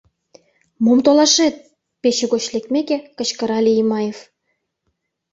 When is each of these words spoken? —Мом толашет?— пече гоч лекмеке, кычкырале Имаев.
—Мом 0.83 0.99
толашет?— 1.05 1.55
пече 2.01 2.25
гоч 2.31 2.43
лекмеке, 2.53 2.97
кычкырале 3.17 3.71
Имаев. 3.81 4.17